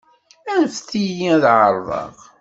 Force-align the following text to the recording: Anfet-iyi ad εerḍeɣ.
Anfet-iyi 0.53 1.29
ad 1.35 1.43
εerḍeɣ. 1.51 2.13